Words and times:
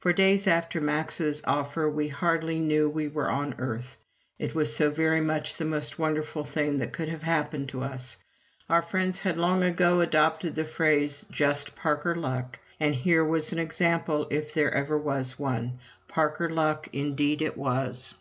For 0.00 0.12
days 0.12 0.46
after 0.46 0.82
Max's 0.82 1.40
offer 1.46 1.88
we 1.88 2.08
hardly 2.08 2.58
knew 2.58 2.90
we 2.90 3.08
were 3.08 3.30
on 3.30 3.54
earth. 3.56 3.96
It 4.38 4.54
was 4.54 4.76
so 4.76 4.90
very 4.90 5.22
much 5.22 5.54
the 5.56 5.64
most 5.64 5.98
wonderful 5.98 6.44
thing 6.44 6.76
that 6.76 6.92
could 6.92 7.08
have 7.08 7.22
happened 7.22 7.70
to 7.70 7.80
us. 7.82 8.18
Our 8.68 8.82
friends 8.82 9.20
had 9.20 9.38
long 9.38 9.62
ago 9.62 10.02
adopted 10.02 10.56
the 10.56 10.66
phrase 10.66 11.24
"just 11.30 11.74
Parker 11.74 12.14
luck," 12.14 12.58
and 12.78 12.94
here 12.94 13.24
was 13.24 13.50
an 13.50 13.58
example 13.58 14.26
if 14.30 14.52
there 14.52 14.72
ever 14.74 14.98
was 14.98 15.38
one. 15.38 15.78
"Parker 16.06 16.50
luck" 16.50 16.88
indeed 16.92 17.40
it 17.40 17.56
was! 17.56 18.12